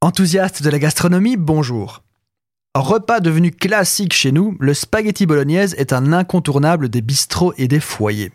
[0.00, 2.04] Enthousiaste de la gastronomie, bonjour.
[2.76, 7.80] Repas devenu classique chez nous, le spaghetti bolognaise est un incontournable des bistrots et des
[7.80, 8.30] foyers.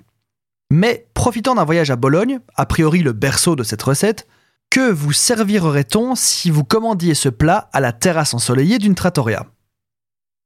[0.70, 4.28] Mais profitant d'un voyage à Bologne, a priori le berceau de cette recette,
[4.70, 9.46] que vous servirait-on si vous commandiez ce plat à la terrasse ensoleillée d'une trattoria?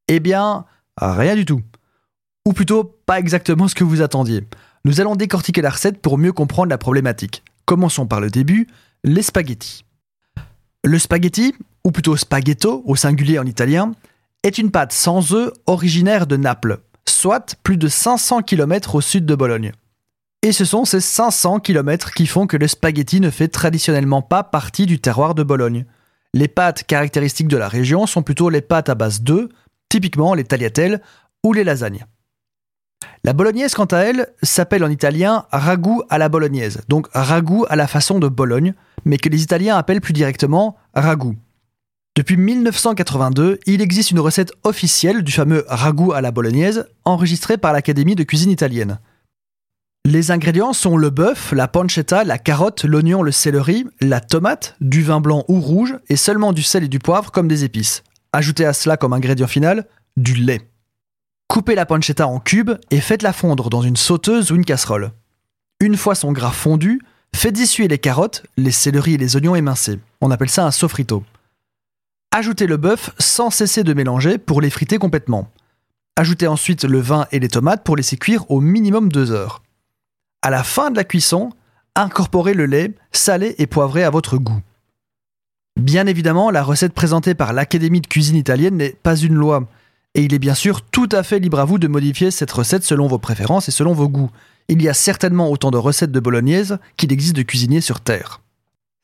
[0.09, 0.65] Eh bien,
[0.97, 1.63] rien du tout.
[2.45, 4.45] Ou plutôt, pas exactement ce que vous attendiez.
[4.85, 7.43] Nous allons décortiquer la recette pour mieux comprendre la problématique.
[7.65, 8.67] Commençons par le début,
[9.03, 9.83] les spaghettis.
[10.87, 13.91] Le spaghetti, ou plutôt spaghetto au singulier en italien,
[14.43, 19.25] est une pâte sans œufs originaire de Naples, soit plus de 500 km au sud
[19.25, 19.73] de Bologne.
[20.43, 24.43] Et ce sont ces 500 km qui font que le spaghetti ne fait traditionnellement pas
[24.43, 25.85] partie du terroir de Bologne.
[26.33, 29.49] Les pâtes caractéristiques de la région sont plutôt les pâtes à base d'œufs,
[29.89, 31.01] typiquement les tagliatelles
[31.43, 32.05] ou les lasagnes.
[33.27, 37.75] La bolognaise, quant à elle, s'appelle en italien ragoût à la bolognaise, donc ragoût à
[37.75, 38.73] la façon de Bologne,
[39.03, 41.35] mais que les Italiens appellent plus directement ragoût.
[42.15, 47.73] Depuis 1982, il existe une recette officielle du fameux ragoût à la bolognaise, enregistrée par
[47.73, 48.97] l'Académie de cuisine italienne.
[50.05, 55.03] Les ingrédients sont le bœuf, la pancetta, la carotte, l'oignon, le céleri, la tomate, du
[55.03, 58.03] vin blanc ou rouge et seulement du sel et du poivre comme des épices.
[58.31, 59.85] Ajoutez à cela comme ingrédient final
[60.15, 60.61] du lait.
[61.47, 65.11] Coupez la pancetta en cubes et faites-la fondre dans une sauteuse ou une casserole.
[65.79, 67.01] Une fois son gras fondu,
[67.33, 69.99] faites essuyer les carottes, les céleris et les oignons émincés.
[70.21, 71.23] On appelle ça un sofrito.
[72.31, 75.49] Ajoutez le bœuf sans cesser de mélanger pour les friter complètement.
[76.17, 79.63] Ajoutez ensuite le vin et les tomates pour laisser cuire au minimum 2 heures.
[80.41, 81.51] À la fin de la cuisson,
[81.95, 84.61] incorporez le lait, salé et poivré à votre goût.
[85.79, 89.67] Bien évidemment, la recette présentée par l'Académie de cuisine italienne n'est pas une loi
[90.17, 92.83] et il est bien sûr tout à fait libre à vous de modifier cette recette
[92.83, 94.31] selon vos préférences et selon vos goûts.
[94.67, 98.41] Il y a certainement autant de recettes de bolognaise qu'il existe de cuisiniers sur Terre.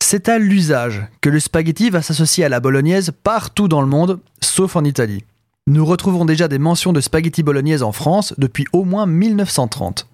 [0.02, 4.18] C'est à l'usage que le spaghetti va s'associer à la bolognaise partout dans le monde,
[4.42, 5.24] sauf en Italie.
[5.68, 10.08] Nous retrouvons déjà des mentions de spaghetti bolognaise en France depuis au moins 1930.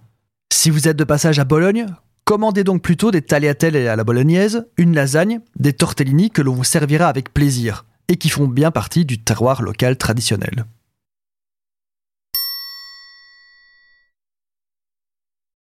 [0.53, 1.87] Si vous êtes de passage à Bologne,
[2.27, 6.63] commandez donc plutôt des tagliatelles à la bolognaise, une lasagne, des tortellini que l'on vous
[6.63, 10.67] servira avec plaisir et qui font bien partie du terroir local traditionnel.